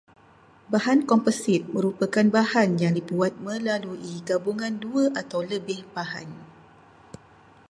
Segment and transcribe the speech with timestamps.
[0.73, 6.25] Bahan komposit merupakan bahan yang dibuat melalui gabungan dua atau lebih bahan